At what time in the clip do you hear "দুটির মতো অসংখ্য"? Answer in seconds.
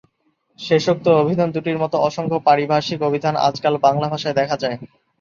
1.51-2.37